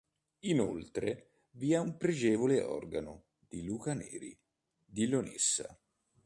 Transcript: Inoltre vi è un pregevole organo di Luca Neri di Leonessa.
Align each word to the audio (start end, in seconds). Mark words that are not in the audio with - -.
Inoltre 0.45 1.29
vi 1.51 1.73
è 1.73 1.77
un 1.77 1.95
pregevole 1.95 2.63
organo 2.63 3.25
di 3.37 3.61
Luca 3.63 3.93
Neri 3.93 4.35
di 4.83 5.05
Leonessa. 5.05 5.79